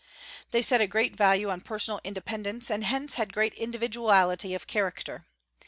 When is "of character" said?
4.55-5.25